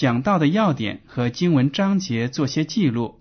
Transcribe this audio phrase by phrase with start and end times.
[0.00, 3.20] 讲到的要点和经文章节做些记录，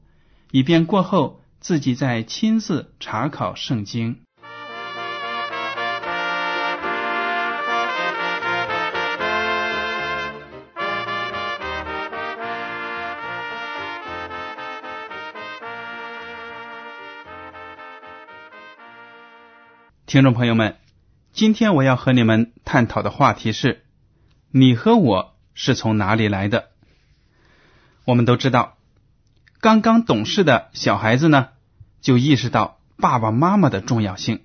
[0.49, 4.21] 以便过后自己再亲自查考圣经。
[20.05, 20.77] 听众朋友们，
[21.33, 23.83] 今天我要和你们探讨的话题是：
[24.51, 26.69] 你和我是从哪里来的？
[28.05, 28.77] 我们都知道，
[29.59, 31.49] 刚刚懂事的小孩子呢，
[32.01, 34.43] 就意识到爸爸妈妈的重要性，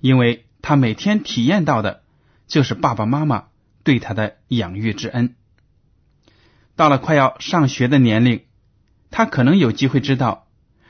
[0.00, 2.02] 因为他每天体验到的
[2.46, 3.48] 就是爸爸妈妈
[3.84, 5.36] 对他的养育之恩。
[6.74, 8.44] 到了快要上学的年龄，
[9.10, 10.46] 他可能有机会知道，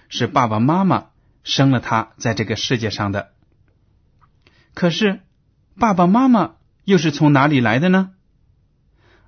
[0.09, 1.06] 是爸爸妈妈
[1.45, 3.33] 生了他在这个世界上的。
[4.75, 5.20] 可是，
[5.78, 8.11] 爸爸妈妈又是从哪里来的呢？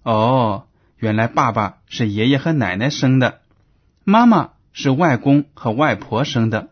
[0.03, 0.69] 哦，
[1.01, 3.41] 原来爸爸是爷爷和奶奶生的，
[4.05, 6.69] 妈妈是外公和外婆生的。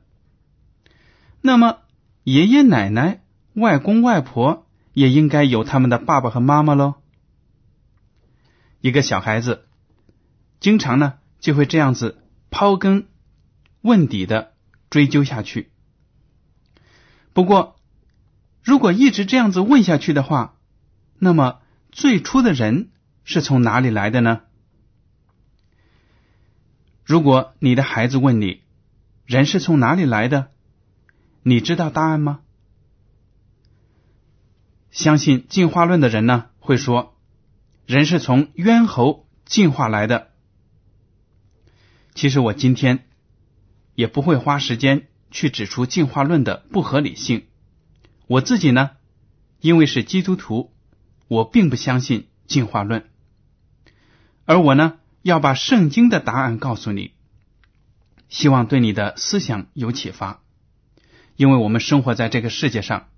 [1.41, 1.79] 那么，
[2.25, 3.23] 爷爷奶奶、
[3.55, 6.97] 外公外婆也应该有他们的爸爸和妈妈喽。
[8.83, 9.65] 一个小孩子
[10.61, 13.09] 经常呢就会这样子刨根
[13.81, 14.53] 问底的
[14.91, 15.73] 追究下去。
[17.33, 17.77] 不过，
[18.63, 20.57] 如果一直这样子问下去的话，
[21.19, 21.61] 那么
[21.91, 22.91] 最初的人
[23.29, 24.41] 是从哪里来的呢？
[27.05, 28.63] 如果你的孩子问你，
[29.27, 30.51] 人是从哪里来的，
[31.43, 32.41] 你知道答案吗？
[34.91, 37.19] 相信进化论的人呢会说，
[37.85, 40.31] 人是从猿猴进化来的。
[42.15, 43.05] 其实我今天
[43.95, 47.47] 也不会花时间去指出进化论的不合理性。
[48.27, 48.93] 我自己呢，
[49.61, 50.73] 因为是基督徒，
[51.29, 53.11] 我并不相信进化论，
[54.49, 57.13] 而我呢要把圣经的答案告诉你，
[58.31, 60.41] 希望对你的思想有启发。
[61.37, 63.11] 因为我们生活在这个世界上，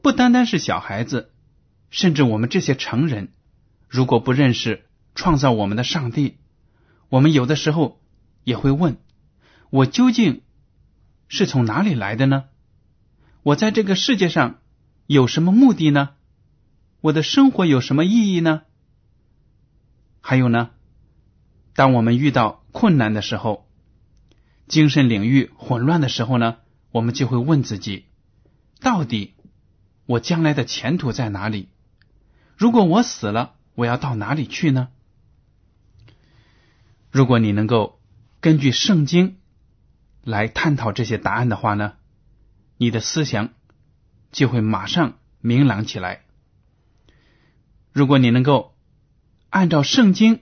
[0.00, 1.32] 不单单是小孩子，
[1.90, 3.32] 甚至我们这些成人，
[3.88, 6.36] 如果不认识创造我们的上帝，
[7.08, 8.00] 我们有的时候
[8.44, 8.96] 也会问：
[9.70, 10.42] 我究竟
[11.26, 12.44] 是从哪里来的呢？
[13.42, 14.60] 我在这个世界上
[15.08, 16.10] 有什么目的呢？
[17.00, 18.62] 我的生活有什么意义呢？
[20.28, 20.68] 还有呢？
[21.72, 23.66] 当我们遇到困难的时候，
[24.66, 26.58] 精神领域混乱的时候呢，
[26.90, 28.04] 我们就会问自己：
[28.78, 29.32] 到底
[30.04, 31.70] 我将来的前途在哪里？
[32.58, 34.90] 如果我死了，我要到哪里去呢？
[37.10, 37.98] 如果你能够
[38.42, 39.38] 根据圣经
[40.22, 41.94] 来探讨这些答案的话呢？
[42.76, 43.54] 你的思想
[44.30, 46.26] 就会马上明朗起来。
[47.92, 48.74] 如果你能够
[49.50, 50.40] 按照圣经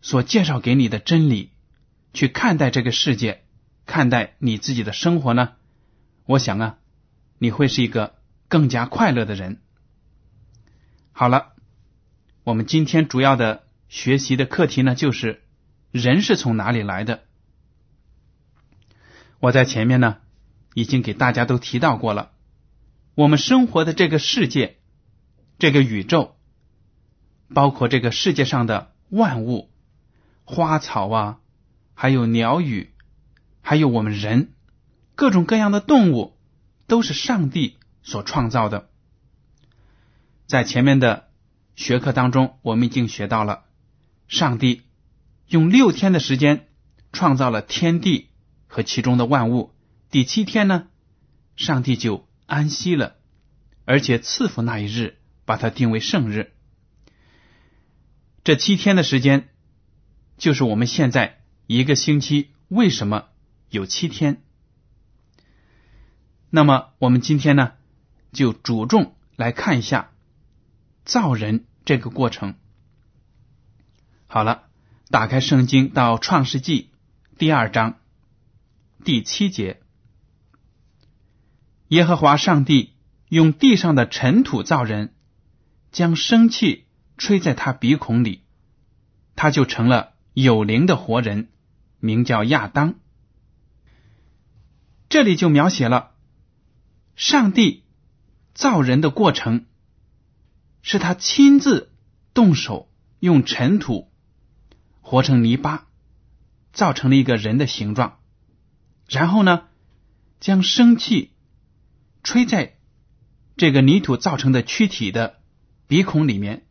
[0.00, 1.50] 所介绍给你的真理
[2.12, 3.44] 去看待这个世界，
[3.86, 5.52] 看待你自己的生活呢？
[6.26, 6.78] 我想啊，
[7.38, 8.14] 你会是一个
[8.48, 9.60] 更加快乐的人。
[11.12, 11.52] 好了，
[12.44, 15.42] 我们今天主要的学习的课题呢，就是
[15.90, 17.24] 人是从哪里来的。
[19.38, 20.18] 我在前面呢。
[20.72, 22.30] 已经给大家都提到过了，
[23.16, 24.76] 我们生活的这个世界，
[25.58, 26.36] 这个宇宙，
[27.52, 29.70] 包括这个世界上的万物、
[30.44, 31.40] 花草啊，
[31.94, 32.90] 还有鸟语，
[33.60, 34.52] 还有我们人，
[35.14, 36.36] 各种各样的动物，
[36.86, 38.88] 都是上帝所创造的。
[40.46, 41.28] 在前面的
[41.74, 43.64] 学科当中，我们已经学到了，
[44.28, 44.82] 上帝
[45.48, 46.68] 用六天的时间
[47.12, 48.28] 创造了天地
[48.66, 49.74] 和其中的万物。
[50.10, 50.86] 第七天呢，
[51.56, 53.16] 上帝就安息了，
[53.84, 56.52] 而且赐福那一日，把它定为圣日。
[58.42, 59.48] 这七天的时间
[60.38, 63.28] 就是我们现在一个星期为什么
[63.68, 64.42] 有七天。
[66.48, 67.72] 那么我们今天呢，
[68.32, 70.10] 就着重来看一下
[71.04, 72.54] 造人这个过程。
[74.26, 74.68] 好了，
[75.10, 76.90] 打开圣经到创世纪
[77.36, 78.00] 第二章
[79.04, 79.80] 第七节，
[81.88, 82.94] 耶和华上帝
[83.28, 85.14] 用地上的尘土造人，
[85.92, 86.86] 将生气
[87.20, 88.44] 吹在他鼻孔里，
[89.36, 91.50] 他就成了有灵的活人，
[91.98, 92.94] 名叫亚当。
[95.10, 96.14] 这里就描写了
[97.16, 97.84] 上帝
[98.54, 99.66] 造人的过程，
[100.80, 101.92] 是他亲自
[102.32, 104.10] 动手用尘土。
[105.02, 105.88] 活成泥巴，
[106.72, 108.18] 造成了一个人的形状，
[109.08, 109.68] 然后呢，
[110.38, 111.32] 将生气
[112.22, 112.78] 吹在
[113.58, 115.40] 这个泥土造成的躯体的
[115.86, 116.64] 鼻孔里面，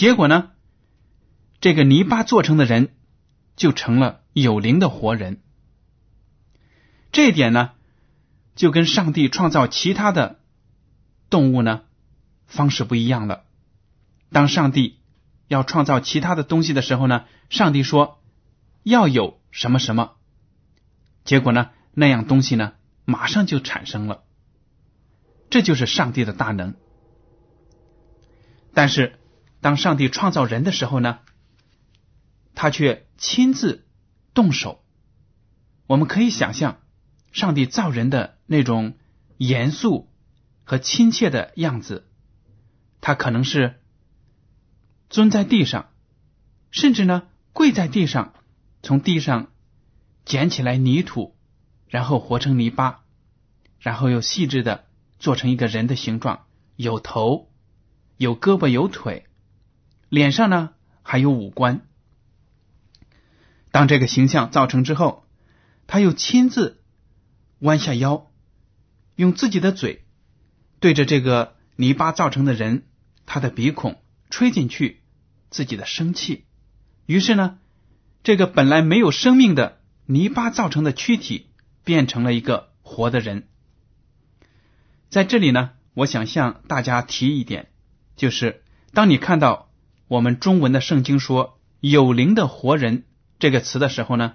[0.00, 0.52] 结果呢，
[1.60, 2.94] 这个泥巴做成的人
[3.54, 5.42] 就成了有灵的活人。
[7.12, 7.72] 这一点呢，
[8.54, 10.40] 就跟上帝创造其他的
[11.28, 11.82] 动物呢
[12.46, 13.44] 方式不一样了。
[14.30, 15.00] 当上帝
[15.48, 17.26] 要创造其他的东西的时候呢？
[17.50, 18.22] 上帝说
[18.82, 20.12] 要有什么什么，
[21.24, 22.72] 结果呢，那样东西呢，
[23.04, 24.24] 马上就产生了。
[25.50, 26.74] 这就是上帝的大能。
[28.72, 29.19] 但是，
[29.60, 31.20] 当上帝创造人的时候呢，
[32.54, 33.86] 他却亲自
[34.34, 34.84] 动手。
[35.86, 36.80] 我们可以想象，
[37.32, 38.94] 上帝造人的那种
[39.36, 40.08] 严肃
[40.64, 42.06] 和亲切的样子，
[43.00, 43.80] 他可能是
[45.08, 45.90] 蹲在地上，
[46.70, 47.24] 甚至呢。
[47.52, 48.32] 跪在地上，
[48.80, 49.48] 从地上
[50.24, 51.36] 捡起来泥土，
[51.88, 53.02] 然后活成泥巴，
[53.80, 54.84] 然后又细致的
[55.18, 56.46] 做成一个人的形状，
[56.76, 57.50] 有头，
[58.16, 59.26] 有胳膊，有腿，
[60.10, 61.86] 脸上呢还有五官。
[63.70, 65.24] 当这个形象造成之后，
[65.86, 66.82] 他又亲自
[67.60, 68.30] 弯下腰，
[69.14, 70.04] 用自己的嘴
[70.80, 72.82] 对着这个泥巴造成的人，
[73.24, 75.00] 他的鼻孔吹进去
[75.48, 76.44] 自己的生气。
[77.06, 77.58] 于是呢，
[78.24, 81.50] 这个本来没有生命的泥巴造成的躯体
[81.84, 83.48] 变成了一个活的人。
[85.08, 87.70] 在这里呢，我想向大家提一点，
[88.16, 89.69] 就是当你看到
[90.10, 93.04] 我们中文的圣经说“有灵的活人”
[93.38, 94.34] 这个词的时候呢，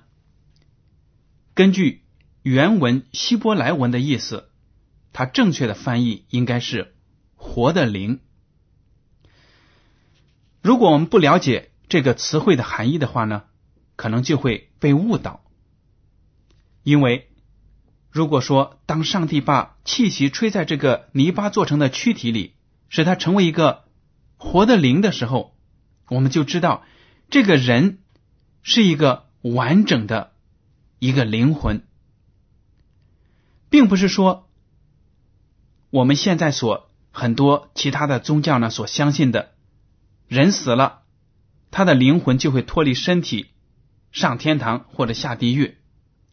[1.54, 2.06] 根据
[2.44, 4.51] 原文希伯来文的意思，
[5.12, 6.95] 它正确的翻译应该是
[7.36, 8.22] “活的灵”。
[10.63, 13.44] 如果我们不了解，这个词汇的含义的话呢，
[13.98, 15.44] 可能就会被误导。
[16.83, 17.30] 因为
[18.10, 22.54] 如果说当上帝把气息吹在这个泥巴做成的躯体里，
[22.88, 23.83] 使它成为一个
[24.38, 25.54] 活的灵的时候，
[26.07, 26.83] 我们就知道
[27.29, 27.99] 这个人
[28.61, 30.33] 是一个完整的
[30.99, 31.83] 一个灵魂，
[33.69, 34.49] 并不是说
[35.89, 39.53] 我们现在所很多其他的宗教呢所相信的
[40.27, 41.03] 人死了。
[41.71, 43.47] 他的灵魂就会脱离身体，
[44.11, 45.77] 上天堂或者下地狱，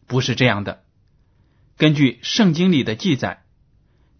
[0.07, 0.83] 不是这样的。
[1.75, 3.43] 根据圣经里的记载，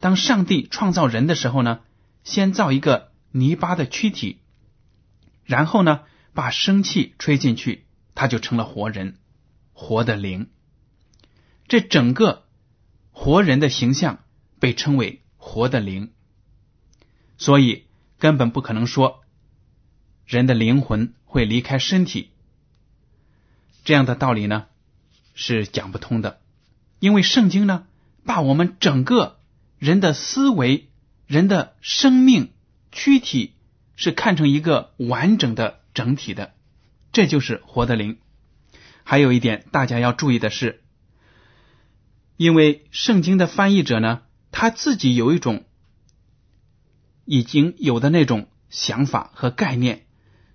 [0.01, 1.79] 当上帝创造人的时候呢，
[2.25, 4.41] 先造一个泥巴的躯体，
[5.45, 6.01] 然后呢，
[6.34, 7.86] 把生气吹进去，
[8.16, 9.17] 他就成了活人，
[9.74, 10.50] 活的灵。
[11.67, 12.46] 这整个
[13.12, 14.20] 活人的形象
[14.60, 16.12] 被称为活的灵，
[17.38, 17.86] 所以
[18.20, 19.22] 根本不可能说。
[20.25, 22.32] 人的灵魂会离开身体，
[23.84, 24.67] 这样的道理呢
[25.36, 26.39] 是讲不通的。
[27.00, 27.86] 因为圣经呢
[28.25, 29.39] 把我们整个
[29.77, 30.89] 人的思维、
[31.27, 32.53] 人的生命
[32.94, 33.52] 躯体
[33.95, 36.53] 是看成一个完整的整体的，
[37.12, 38.17] 这就是活的灵。
[39.03, 40.81] 还有一点大家要注意的是，
[42.38, 44.21] 因为圣经的翻译者呢
[44.51, 45.65] 他自己有一种
[47.25, 50.05] 已经有的那种想法和概念。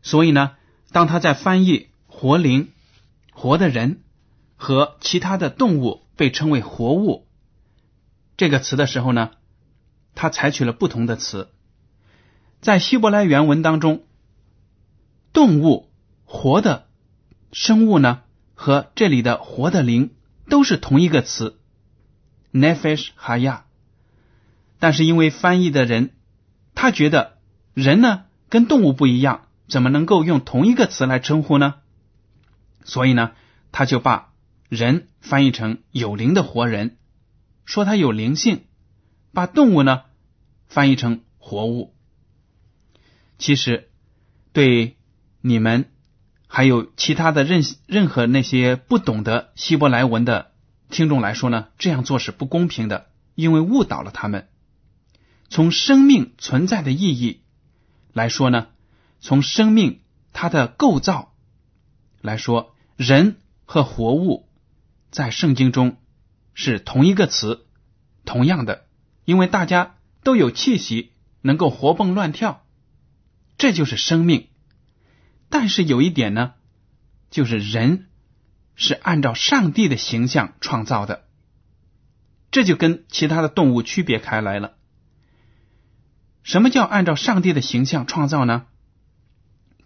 [0.02, 0.56] 所以呢，
[0.92, 2.72] 当他在翻译“活灵
[3.32, 4.02] ”“活的人”
[4.56, 7.28] 和其他的动物被称为“活物”
[8.36, 9.32] 这个词的时候呢，
[10.14, 11.50] 他采取了不同的词。
[12.60, 14.04] 在希伯来原文当中，
[15.32, 15.90] 动物、
[16.24, 16.88] 活的
[17.52, 18.22] 生物呢，
[18.54, 20.14] 和这里的“活的灵”
[20.48, 21.58] 都是同一个词
[22.52, 23.60] “nefesh haya”。
[24.78, 26.10] 但是因为翻译的人
[26.74, 27.38] 他觉得
[27.74, 29.46] 人呢跟动物不一样。
[29.68, 31.74] 怎么能够用同一个词来称呼呢？
[32.84, 33.32] 所以呢，
[33.70, 34.32] 他就把
[34.70, 36.96] 人翻译成有灵的活人，
[37.66, 38.60] 说他有灵性；
[39.34, 40.04] 把动物呢
[40.68, 41.94] 翻译成活物。
[43.38, 43.88] 其实，
[44.52, 44.96] 对
[45.40, 45.90] 你们
[46.48, 50.52] 还有其他的任任何那些不懂得希伯来文的
[50.90, 54.48] 听众来说呢，这样做是不公平的，因为误导了他们。
[55.48, 57.42] 从生命存在的意义
[58.12, 58.66] 来说呢，
[59.20, 60.00] 从生命
[60.32, 61.32] 它的构造
[62.20, 64.48] 来说，人和活物
[65.10, 65.96] 在圣经中
[66.54, 67.66] 是同一个词，
[68.24, 68.86] 同样的，
[69.24, 72.64] 因为大家都有气息，能够活蹦乱跳，
[73.58, 74.48] 这就是生命。
[75.50, 76.54] 但是有一点呢，
[77.30, 78.08] 就是人
[78.76, 81.26] 是按照上帝的形象创造的，
[82.50, 84.76] 这就跟其他的动物区别开来了。
[86.42, 88.66] 什么叫按照上帝的形象创造呢？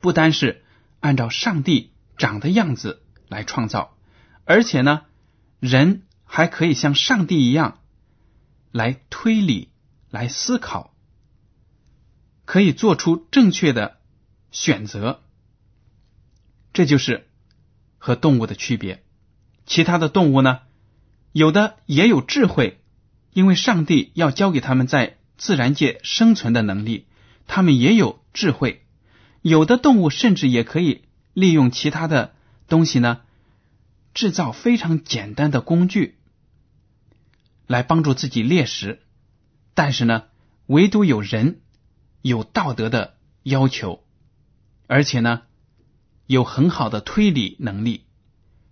[0.01, 0.65] 不单是
[1.01, 3.97] 按照上帝长的样子来创造，
[4.45, 5.03] 而且呢，
[5.61, 7.81] 人还可以像上帝一样
[8.71, 9.71] 来推理、
[10.11, 10.92] 来思考，
[12.45, 13.99] 可以做出正确的
[14.51, 15.23] 选择。
[16.73, 17.29] 这就是
[17.99, 19.05] 和动物的区别。
[19.67, 20.61] 其他的动物呢，
[21.33, 22.81] 有的也有智慧，
[23.33, 27.07] 因为上帝要教给他们在自然界生存的能力，
[27.47, 28.85] 他们也有智慧。
[29.41, 32.35] 有的动物甚至也可以利用其他的
[32.69, 33.21] 东西呢，
[34.15, 36.17] 制造非常简单的工具
[37.67, 39.03] 来帮助自己猎食。
[39.75, 40.25] 但是呢，
[40.67, 41.61] 唯独有人
[42.23, 44.03] 有道德的要求，
[44.87, 45.43] 而且呢。
[46.29, 48.07] 有很好的推理能力，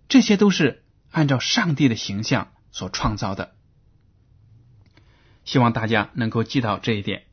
[0.07, 3.53] 这些都是按照上帝的形象所创造的。
[5.43, 7.27] 希望大家能够记到这一点。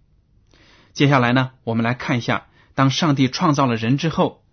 [0.92, 4.44] 接下来呢，我们来看一下，当上帝创造了人之后，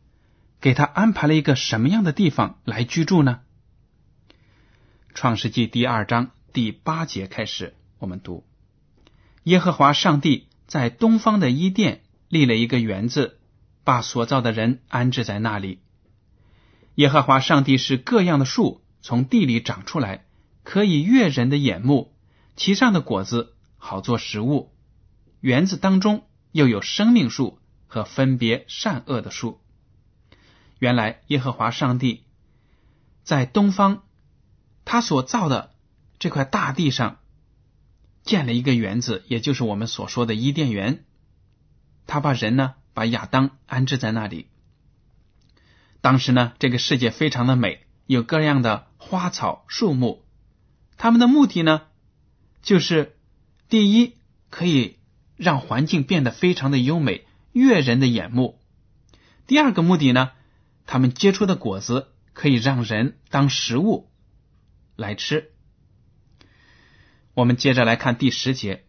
[0.61, 3.41] 给他安排了一个什么样的地方来居住呢？
[5.13, 8.45] 创世纪第二章第八节开始，我们读：
[9.43, 13.39] 耶和华上帝在东方的伊甸立了一个园子。
[13.85, 15.79] 把所造的人安置在那里。
[16.95, 20.25] 耶和华上帝使各样的树从地里长出来，
[20.63, 22.11] 可以悦人的眼目，
[22.55, 24.73] 其上的果子好做食物。
[25.39, 29.61] 园子当中又有生命树和分别善恶的树。
[30.79, 32.23] 原来耶和华上帝
[33.23, 34.01] 在东方，
[34.83, 35.75] 他所造的
[36.17, 37.19] 这块大地上
[38.25, 41.05] 建了一个园子，也就是我们所说的伊甸园。
[42.05, 42.73] 他把人呢。
[42.95, 44.47] 把亚当安置在那里。
[45.99, 50.23] 当时呢，这个世界非常的美，有各样的花草树木。
[50.95, 51.81] 他们的目的呢，
[52.61, 53.17] 就是
[53.67, 54.15] 第一，
[54.49, 54.97] 可以
[55.35, 58.61] 让环境变得非常的优美，悦人的眼目；
[59.45, 60.31] 第二个目的呢，
[60.85, 64.09] 他们结出的果子可以让人当食物
[64.95, 65.51] 来吃。
[67.35, 68.85] 我们接着来看第十节：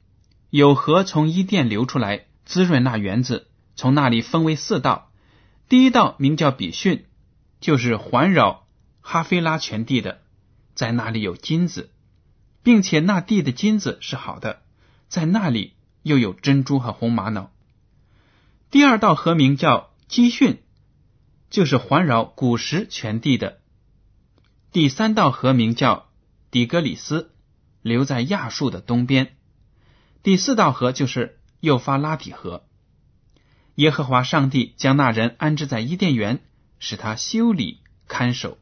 [0.50, 3.48] 有河从伊甸流出来，滋润那园子。
[3.74, 5.10] 从那里分为四道，
[5.68, 7.06] 第一道名叫比逊，
[7.60, 8.66] 就是环绕
[9.00, 10.22] 哈菲拉全地的，
[10.74, 11.90] 在那里有金子，
[12.62, 14.62] 并且那地的金子是好的，
[15.08, 17.50] 在那里又有珍珠和红玛瑙。
[18.70, 20.62] 第二道河名叫基逊，
[21.50, 23.58] 就是环绕古时全地的。
[24.70, 26.08] 第三道河名叫
[26.50, 27.34] 底格里斯，
[27.86, 29.36] 留在亚述的东边。
[30.24, 32.66] 第四道河就是幼发拉底河。
[33.76, 36.40] 耶和华上帝将那人安置在伊甸园，
[36.80, 37.78] 使他修理
[38.08, 38.58] 看守。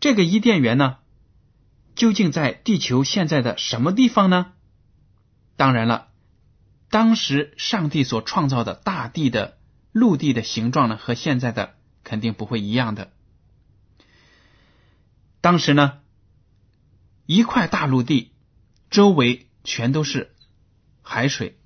[0.00, 0.96] 这个伊甸园呢，
[1.94, 4.54] 究竟在地球现在的什么地方呢？
[5.56, 6.08] 当然了，
[6.88, 9.58] 当时上帝所创造的大地的
[9.92, 13.12] 陆地的形状呢，和现在的肯定不会一样的。
[15.42, 15.98] 当时呢，
[17.26, 18.32] 一块大陆地
[18.88, 20.34] 周围全都是
[21.02, 21.58] 海水。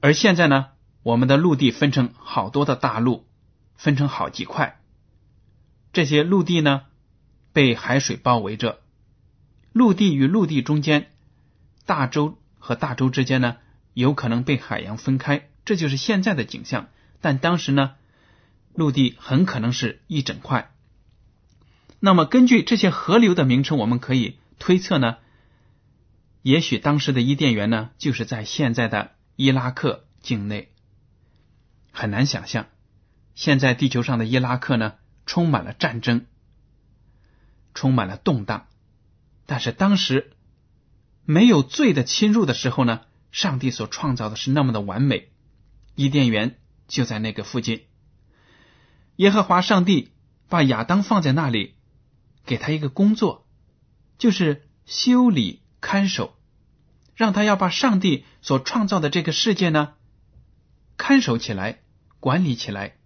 [0.00, 0.68] 而现在呢，
[1.02, 3.26] 我们的陆地分成好多的大陆，
[3.74, 4.80] 分成好几块。
[5.92, 6.82] 这些陆地呢，
[7.52, 8.80] 被海水包围着。
[9.72, 11.10] 陆地与陆地中间，
[11.86, 13.56] 大洲和大洲之间呢，
[13.94, 15.48] 有可能被海洋分开。
[15.64, 16.88] 这就是现在的景象。
[17.20, 17.94] 但当时呢，
[18.74, 20.71] 陆地很可能是一整块。
[22.04, 25.18] 那么，根据这些河流的名称，我们可以推测呢，
[26.42, 29.12] 也许当时的伊甸园呢，就是在现在的。
[29.36, 30.72] 伊拉克境内
[31.90, 32.66] 很难想象，
[33.34, 34.94] 现在地球上的伊拉克呢，
[35.24, 36.26] 充满了战争，
[37.72, 38.66] 充满了动荡。
[39.46, 40.32] 但是当时
[41.24, 45.30] 没有罪的侵入的时候呢，上帝所创造的是那么的完美。
[45.94, 47.84] 伊甸园就在那个附近。
[49.16, 50.10] 耶和华上帝
[50.48, 51.74] 把亚当放在那里，
[52.44, 53.46] 给他一个工作，
[54.18, 56.36] 就是修理看守。
[57.14, 59.94] 让他要把上帝所创造的这个世界呢
[60.96, 61.82] 看守起来、
[62.20, 62.96] 管理起来，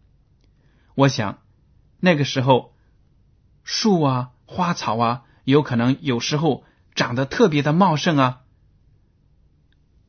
[0.94, 1.42] 我想
[1.98, 2.72] 那个时候
[3.64, 6.64] 树啊、花草啊，有可能有时候
[6.94, 8.42] 长得特别的茂盛啊。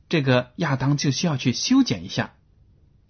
[0.08, 2.34] 这个亚当就需要去修剪一下，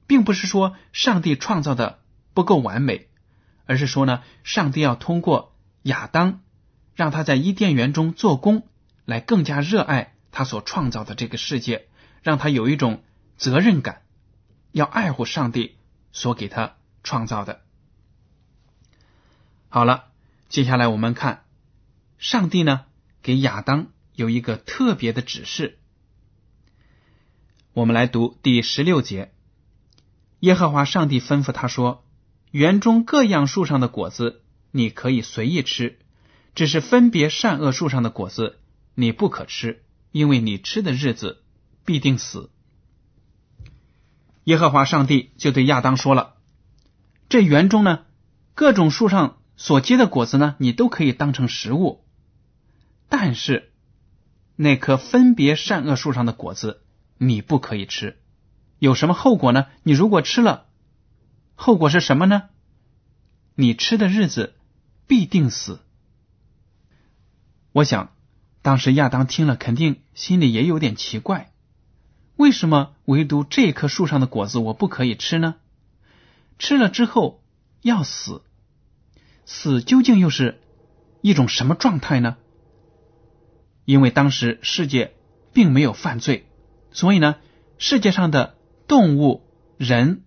[0.06, 2.00] 并不是说上帝创造的
[2.32, 3.08] 不够完美，
[3.66, 5.54] 而是说呢，上帝要通过
[5.88, 6.42] 亚当，
[6.94, 8.66] 让他在伊甸园中做工，
[9.06, 11.88] 来更加热爱他所创造的这个世界，
[12.22, 13.02] 让他有一种
[13.36, 14.02] 责任感，
[14.70, 15.76] 要爱护上帝
[16.12, 17.62] 所给他创造的。
[19.70, 20.04] 好了，
[20.48, 21.44] 接下来我们看，
[22.18, 22.84] 上帝呢
[23.22, 25.78] 给亚当有一个特别的指示。
[27.72, 29.32] 我们来读第十六节。
[30.40, 32.04] 耶和华上帝吩咐他说
[32.52, 35.98] ：“园中各样树上的果子你可以随意吃，
[36.54, 38.58] 只是分别善恶树上的果子
[38.94, 39.82] 你不可吃，
[40.12, 41.42] 因为你吃的日子
[41.84, 42.50] 必定死。”
[44.44, 46.36] 耶和华上帝就对亚当说了
[47.28, 48.06] ：“这园中呢，
[48.54, 52.04] 各种树上所结的果子呢，你都可以当成食物，
[53.08, 53.72] 但是
[54.56, 56.82] 那棵分别善恶树上的果子。”
[57.20, 58.20] 你不可以吃，
[58.78, 59.66] 有什么后果呢？
[59.82, 60.66] 你如果吃了，
[61.56, 62.44] 后果是什么呢？
[63.56, 64.54] 你吃的日子
[65.08, 65.80] 必定死。
[67.72, 68.12] 我想，
[68.62, 71.52] 当时亚当听了，肯定心里也有点奇怪：
[72.36, 75.56] 为什么唯独这棵树上的果子我不可以吃呢？
[76.58, 77.42] 吃了之后
[77.82, 78.42] 要死，
[79.46, 80.60] 死究竟又是
[81.22, 82.36] 一种什么状态呢？
[83.84, 85.14] 因为当时世界
[85.52, 86.46] 并没有犯罪。
[86.90, 87.36] 所以呢，
[87.78, 89.42] 世界上的动物、
[89.76, 90.24] 人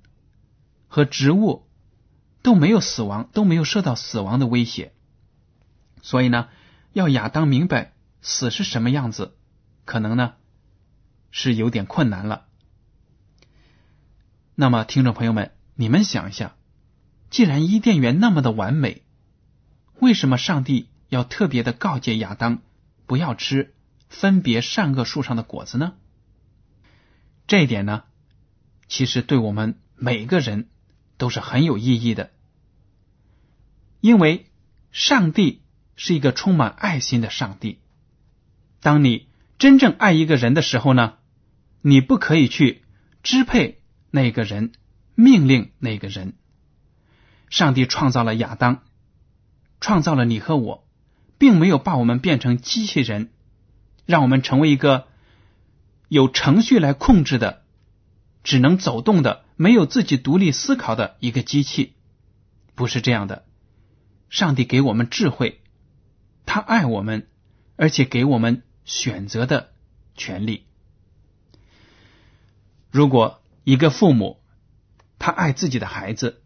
[0.87, 1.67] 和植物
[2.41, 4.93] 都没有死亡，都没有受到死亡的威胁。
[6.01, 6.49] 所以呢，
[6.93, 9.35] 要亚当明白死是什么样子，
[9.85, 10.33] 可能呢
[11.31, 12.45] 是有点困难了。
[14.55, 16.55] 那么，听众朋友们，你们想一下，
[17.29, 19.03] 既然伊甸园那么的完美，
[19.99, 22.61] 为什么上帝要特别的告诫亚当
[23.05, 23.73] 不要吃
[24.09, 25.93] 分别善恶树上的果子呢？
[27.47, 28.03] 这一点呢，
[28.87, 30.69] 其实对我们每个人
[31.21, 32.31] 都是很有意义的，
[33.99, 34.47] 因为
[34.91, 35.61] 上帝
[35.95, 37.77] 是一个充满爱心的上帝。
[38.79, 39.27] 当你
[39.59, 41.19] 真正爱一个人的时候呢，
[41.83, 42.81] 你不可以去
[43.21, 44.71] 支配那个人，
[45.13, 46.33] 命令那个人。
[47.51, 48.81] 上帝创造了亚当，
[49.79, 50.87] 创造了你和我，
[51.37, 53.29] 并没有把我们变成机器人，
[54.07, 55.07] 让我们成为一个。
[56.07, 57.60] 有程序来控制的，
[58.43, 61.93] 只能走动的，没有自己独立思考的一个机器，
[62.75, 63.45] 不是这样的。
[64.29, 65.61] 上帝给我们智慧，
[66.45, 67.27] 他爱我们，
[67.75, 69.71] 而且给我们选择的
[70.15, 70.65] 权利。
[72.89, 74.41] 如果一个父母
[75.19, 76.41] 他爱自己的孩子，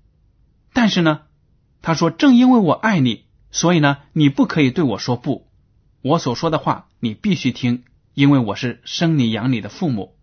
[0.73, 1.21] 但是呢，
[1.81, 5.47] 他说：“正因为我爱你，所以呢，你不可以对我说不，
[6.01, 7.83] 我所说的话你必须听。”
[8.15, 10.15] 因为我是生你养你的父母，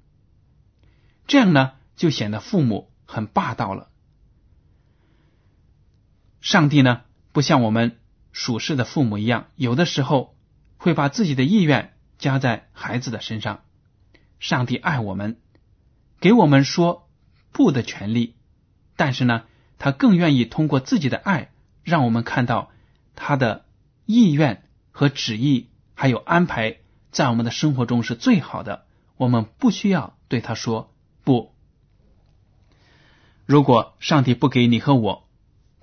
[1.27, 3.91] 这样呢就显得父母很霸道了。
[6.41, 7.99] 上帝呢不像我们
[8.33, 10.37] 属世的父母一样，有的时候
[10.77, 13.63] 会把自己的意愿加在孩子的身上。
[14.41, 15.41] 上帝爱我们，
[16.19, 17.09] 给我们说
[17.53, 18.35] 不的权利，
[18.97, 19.45] 但是呢，
[19.79, 21.53] 他更愿意通过自己的爱，
[21.85, 22.73] 让我们看到
[23.15, 23.65] 他的
[24.05, 26.79] 意愿和旨意，还有安排。
[27.13, 30.92] 在我们的生活中是最好的，我们不需要对他说
[31.25, 31.55] 不。
[33.47, 35.29] 如果上帝不给你和我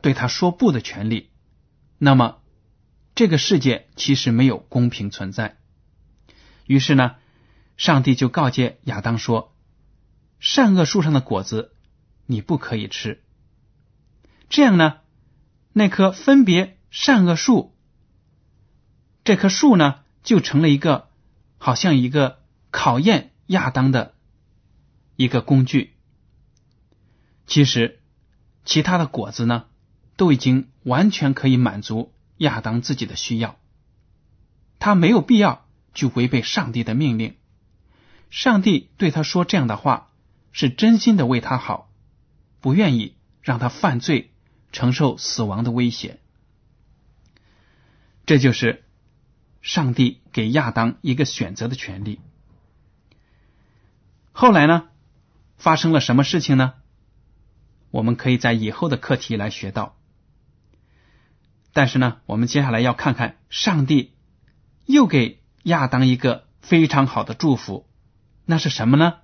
[0.01, 1.29] 对他说不的权利，
[1.97, 2.39] 那么
[3.15, 5.57] 这个世界其实没有公平存在。
[6.65, 7.15] 于是呢，
[7.77, 9.53] 上帝就告诫亚当说
[10.39, 11.73] ：“善恶树上的果子
[12.25, 13.21] 你不可以吃。”
[14.49, 14.97] 这样呢，
[15.73, 17.75] 那棵分别善恶树，
[19.23, 21.07] 这棵树呢就成了一个。
[21.61, 22.39] 好像一个
[22.71, 24.13] 考验亚当的
[25.19, 25.95] 一个工具。
[27.45, 27.99] 其实，
[28.63, 29.65] 其他的果子呢，
[30.15, 33.59] 都已经完全可以满足亚当自己的需要。
[34.79, 37.35] 他没有必要去违背上帝的命令。
[38.29, 40.09] 上帝对他说这样的话，
[40.53, 41.91] 是真心的为他好，
[42.61, 44.31] 不愿意让他犯罪，
[44.71, 46.21] 承受死亡的威胁。
[48.25, 48.85] 这就是。
[49.61, 52.21] 上帝给亚当一个选择的权利。
[54.31, 54.87] 后来呢，
[55.59, 56.73] 发生了什么事情呢？
[57.91, 59.97] 我们可以在以后的课题来学到。
[61.73, 64.15] 但是呢，我们接下来要看看上帝
[64.85, 67.87] 又给亚当一个非常好的祝福，
[68.45, 69.17] 那是什么呢？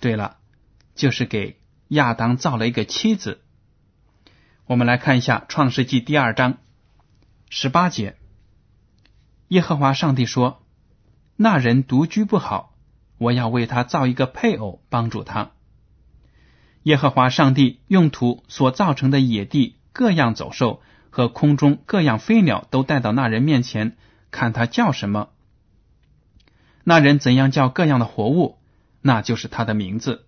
[0.00, 0.36] 对了，
[0.94, 3.40] 就是给亚当造了一个妻子。
[4.66, 6.58] 我们来看一下《创世纪》第二章
[7.48, 8.16] 十八节，
[9.48, 10.66] 耶和华上帝说
[11.36, 12.75] ：“那人独居不好，
[13.18, 15.52] 我要为他造一个配偶，帮助他。”
[16.84, 23.96] 耶和华上帝用土所造成的野地各样走兽和空中各样飞鸟都带到那人面前，
[24.30, 25.30] 看他叫什么。
[26.84, 28.58] 那人怎样叫各样的活物，
[29.02, 30.26] 那就是他的名字。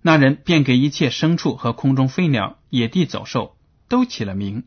[0.00, 3.56] 那人便给一切牲畜和空中飞鸟、野地走兽
[3.88, 4.64] 都起了名。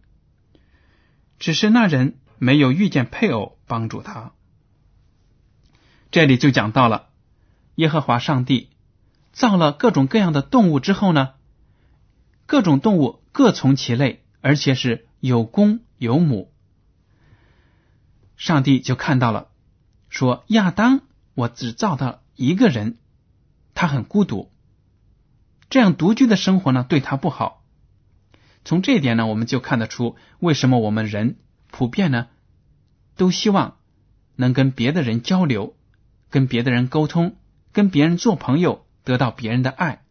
[1.40, 4.34] 只是那人没有遇见配偶帮助他。
[6.12, 7.08] 这里就讲到了
[7.76, 8.70] 耶和华上帝。
[9.32, 11.36] 造了各种各样的动物之后呢，
[12.46, 16.52] 各种动物各从其类，而且是有公有母。
[18.36, 19.48] 上帝就看到了，
[20.10, 21.00] 说亚当，
[21.34, 22.98] 我只造到一个人，
[23.74, 24.52] 他很孤独，
[25.70, 27.64] 这样独居的生活呢，对他不好。
[28.66, 31.38] 从这一点呢，我们就看得出，为什么我们人
[31.70, 32.28] 普遍呢，
[33.16, 33.78] 都希望
[34.36, 35.74] 能跟别的人交流，
[36.32, 37.36] 跟别的人沟通，
[37.72, 38.88] 跟别人做朋友。
[39.04, 40.04] 得到别人的爱，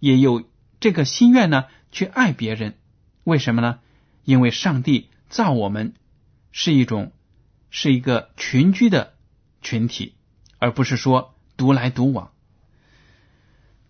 [0.00, 0.42] 也有
[0.80, 2.76] 这个心愿呢，去爱别人。
[3.22, 3.78] 为什么呢？
[4.24, 5.94] 因为上帝造我们
[6.50, 7.12] 是一种
[7.70, 9.14] 是一个群居的
[9.62, 10.16] 群体，
[10.58, 12.32] 而不是说独来独往。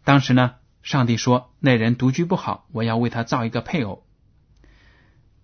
[0.05, 4.05] 当时呢，上帝说那人独居不好，我要为他造一个配偶。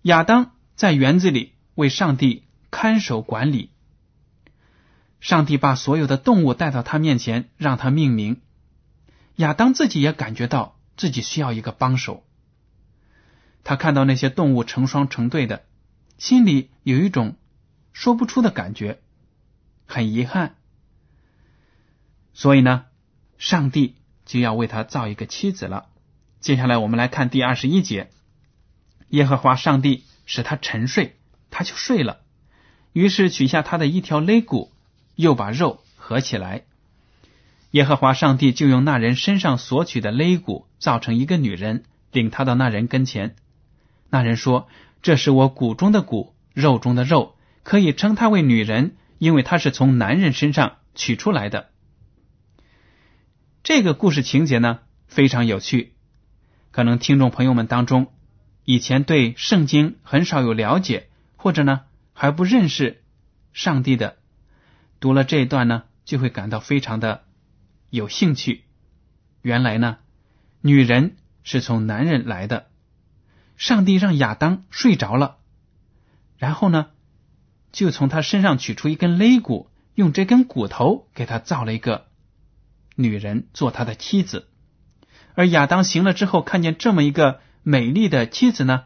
[0.03, 3.71] 亚当在园子里为上帝看守管理，
[5.25, 8.41] 上帝把所有的动物带到他面前，让他命名。
[9.37, 12.23] 亚当自己也感觉到自己需要一个帮手。
[13.63, 15.63] 他看到那些动物成双成对的，
[16.19, 17.37] 心里有一种
[17.91, 18.99] 说不出的感觉，
[19.87, 20.57] 很遗憾。
[22.35, 22.85] 所以呢，
[23.39, 23.95] 上帝
[24.27, 25.87] 就要为他造一个妻子了。
[26.39, 28.11] 接下来我们来看第二十一节：
[29.09, 31.17] 耶和华上帝使他沉睡，
[31.49, 32.21] 他就睡了。
[32.93, 34.71] 于是取下他的一条肋骨，
[35.15, 36.63] 又把肉合起来。
[37.71, 43.35] 耶和华上帝就用那人身上所取的肋骨造成一个女人，领他到那人跟前。
[44.09, 44.69] 那人说
[45.01, 51.69] ：“这是我骨中的骨，肉中的肉，可以称她为女人，因为她是从男人身上取出来的。”
[53.61, 55.93] 这个故事情节呢非常有趣，
[56.71, 58.13] 可能听众朋友们当中
[58.63, 61.81] 以前对圣经很少有了解，或者呢
[62.13, 63.03] 还不认识
[63.51, 64.17] 上帝的，
[65.05, 67.25] 读了这一段呢就会感到非常的。
[67.91, 68.63] 有兴趣，
[69.43, 69.99] 原来呢，
[70.61, 72.65] 女人是从男人来的。
[73.55, 75.37] 上帝让亚当睡着了，
[76.39, 76.87] 然后呢，
[77.71, 82.07] 就从他身上取出一根肋骨，用这根骨头给他造了一个
[82.95, 84.47] 女人做他的妻子。
[85.35, 88.85] 而亚当醒了之后，看见这么一个美丽的妻子呢，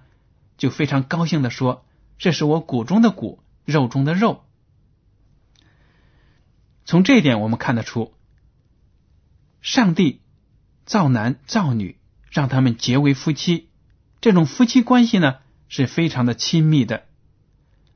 [0.57, 1.85] 就非常高兴的说
[2.19, 4.43] ：“这是我骨中的骨，肉中的肉。”
[6.89, 8.15] 从这一点我们看得出。
[9.61, 10.23] 上帝
[10.85, 11.99] 造男造女，
[12.31, 13.69] 让他们结为夫妻。
[14.21, 15.35] 这种夫妻关系呢，
[15.67, 17.03] 是非常的亲密的。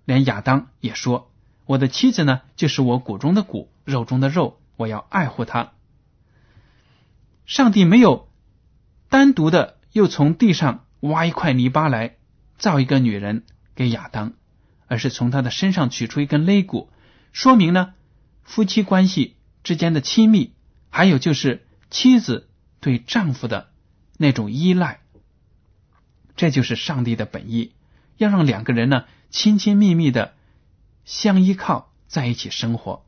[0.05, 1.31] 连亚当也说
[1.65, 5.71] ：“我的妻子呢，就是我骨中的骨，肉中的肉，我要爱护她。”
[7.47, 8.29] 上帝没有
[9.09, 12.17] 单独的又从地上挖一块泥巴来
[12.59, 14.33] 造一个女人给亚当，
[14.85, 16.91] 而是从他的身上取出一根肋骨，
[17.31, 17.95] 说明呢
[18.43, 20.53] 夫妻关系之间的亲密。
[20.95, 22.47] 还有就是妻子
[22.79, 23.71] 对丈夫的
[24.19, 25.01] 那种依赖，
[26.35, 27.73] 这就是上帝的本意，
[28.17, 30.35] 要让两个人呢亲亲密密的
[31.03, 33.07] 相依靠在一起生活。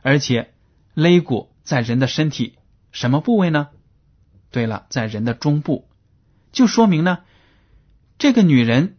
[0.00, 0.54] 而且
[0.94, 2.56] 肋骨在人的身体
[2.90, 3.68] 什么部位呢？
[4.50, 5.86] 对了，在人的中部，
[6.52, 7.18] 就说明呢，
[8.16, 8.96] 这个女人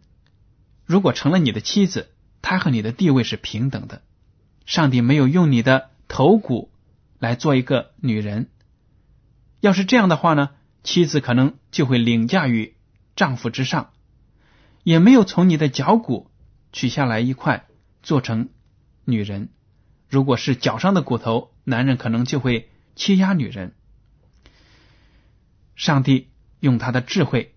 [0.86, 4.02] 如果成了你的妻子，她和你的地位是平等的。
[4.70, 6.70] 上帝没有用你的头骨。
[7.18, 8.48] 来做一个女人，
[9.60, 10.52] 要是这样的话呢，
[10.82, 12.74] 妻子可能就会凌驾于
[13.14, 13.90] 丈夫之上，
[14.84, 16.30] 也没有从你的脚骨
[16.72, 17.66] 取下来一块
[18.02, 18.48] 做成
[19.04, 19.50] 女人。
[20.08, 23.74] 如果是脚上的骨头，男人可能就会欺压女人。
[25.76, 27.54] 上帝用他的智慧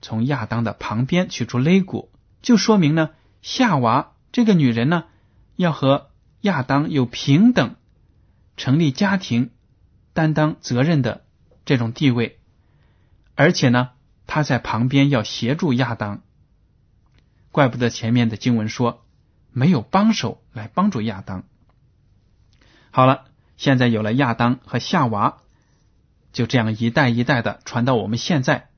[0.00, 3.10] 从亚当的旁边取出肋骨，就说明呢，
[3.42, 5.04] 夏娃这个女人呢，
[5.56, 6.11] 要和
[6.42, 7.74] 亚当有平等。
[8.54, 9.50] 成立家庭、
[10.12, 11.24] 担当责任的
[11.64, 12.38] 这种地位，
[13.34, 13.92] 而且呢，
[14.26, 16.20] 他在旁边要协助亚当。
[17.50, 19.06] 怪不得前面的经文说
[19.52, 21.44] 没有帮手来帮助亚当。
[22.90, 23.24] 好了，
[23.56, 25.38] 现在有了亚当和夏娃，
[26.32, 28.68] 就这样一代一代的传到我们现在，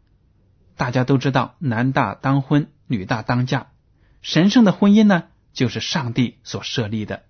[0.77, 3.73] 大家都知道，男大当婚，女大当嫁。
[4.23, 7.25] 神圣的婚姻呢，就是上帝所设立的。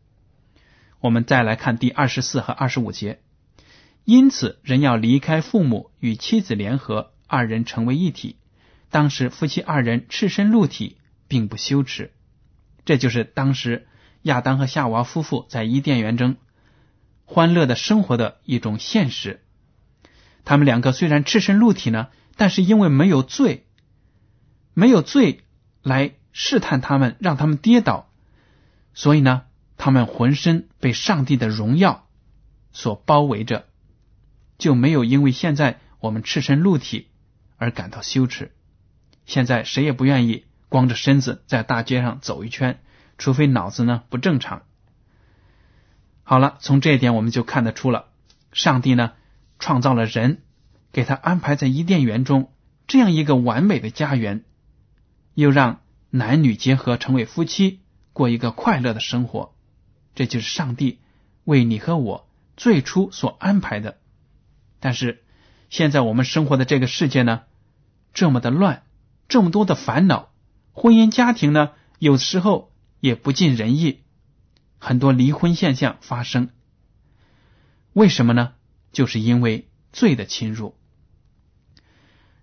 [1.05, 3.21] 我们再来看第二十四和二十五节。
[4.07, 8.39] 因此，人要离开父母，与妻子联合，二人成为一体。
[8.89, 10.97] 当时夫妻二人赤身露体，
[11.29, 12.15] 并不羞耻。
[12.87, 13.87] 这就是当时
[14.23, 16.37] 亚当和夏娃夫妇在伊甸园中
[17.27, 19.43] 欢乐的生活的一种现实。
[20.47, 23.67] 他们两个虽然赤身露体呢，但是因为没有罪，
[24.73, 25.43] 没有罪
[25.83, 28.11] 来试探他们，让他们跌倒，
[28.95, 29.43] 所以呢，
[29.77, 32.07] 他们浑身被上帝的荣耀
[32.73, 33.67] 所包围着，
[34.59, 37.09] 就没有因为现在我们赤身露体
[37.57, 38.53] 而感到羞耻。
[39.27, 42.81] 现在谁也不愿意光着身子在大街上走一圈，
[43.19, 44.63] 除非脑子呢不正常。
[46.23, 48.07] 好了，从这一点我们就看得出了，
[48.53, 49.13] 上帝呢。
[49.61, 50.43] 创造了人，
[50.93, 52.53] 给他安排在伊甸园中
[52.89, 54.45] 这样一个完美的家园，
[55.33, 57.81] 又让男女结合成为夫妻，
[58.13, 59.54] 过一个快乐的生活。
[60.15, 60.99] 这就是上帝
[61.45, 63.99] 为你和我最初所安排的。
[64.81, 65.25] 但是
[65.71, 67.43] 现在我们生活的这个世界呢，
[68.13, 68.85] 这么的乱，
[69.29, 70.31] 这么多的烦恼，
[70.73, 74.01] 婚姻家庭呢，有时候也不尽人意，
[74.79, 76.51] 很多离婚现象发生。
[77.93, 78.53] 为什么呢？
[78.93, 80.77] 就是因为罪的侵入。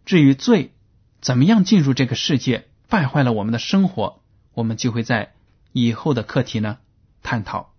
[0.03, 0.73] 至于罪
[1.21, 4.21] 怎么样进入这个世界，败坏了我们的生活，
[4.53, 5.33] 我们就会在
[5.71, 6.79] 以后的课题呢
[7.21, 7.73] 探讨。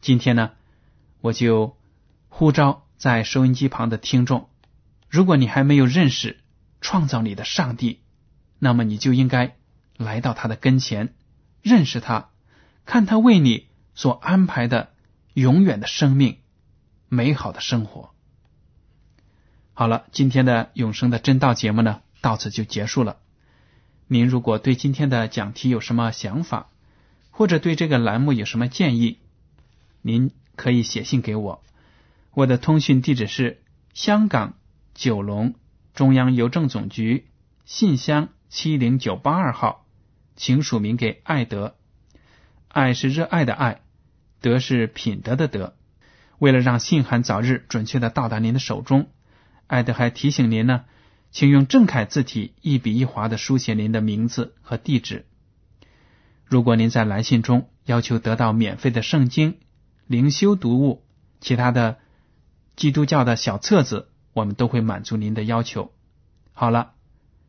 [0.00, 0.52] 今天呢，
[1.20, 1.76] 我就
[2.28, 4.48] 呼召在收音机旁的听众：
[5.08, 6.40] 如果你还没有认识
[6.80, 8.00] 创造你的上帝，
[8.58, 9.56] 那么你就应该
[9.96, 11.14] 来到他的跟前，
[11.62, 12.30] 认识他，
[12.84, 14.92] 看他为你所安排的
[15.34, 16.38] 永远的生命。
[17.08, 18.10] 美好的生活。
[19.72, 23.18] 好了，今天的永生的真道节目呢，到此就结束了。
[24.08, 26.68] 您如果对今天的讲题有什么想法，
[27.36, 29.18] 或者对这个栏目有什么建议，
[30.00, 31.62] 您可以写信给我。
[32.32, 34.54] 我的通讯地址是香港
[34.94, 35.54] 九龙
[35.92, 37.26] 中央邮政总局
[37.66, 39.84] 信箱七零九八二号，
[40.34, 41.76] 请署名给爱德。
[42.68, 43.82] 爱是热爱的爱，
[44.40, 45.76] 德是品德的德。
[46.38, 49.10] 为了让信函早日准确的到达您的手中，
[49.66, 50.86] 艾德还提醒您呢，
[51.32, 55.26] 请用正楷字体一笔一划的书写您的名字和地址。
[56.46, 59.58] 如果您在来信中要求得到免费的圣经、
[60.06, 61.04] 灵修读物、
[61.40, 61.98] 其他的
[62.76, 65.92] 基督教的小册子，我们都会满足您的要求。
[66.52, 66.92] 好了，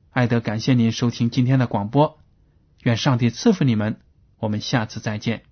[0.09, 2.19] 艾德感谢您收听今天的广播，
[2.81, 3.99] 愿上帝赐福你们，
[4.39, 5.43] 我们下次再见。